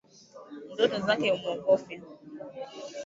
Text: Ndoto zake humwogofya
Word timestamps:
Ndoto 0.73 0.97
zake 1.05 1.27
humwogofya 1.31 1.97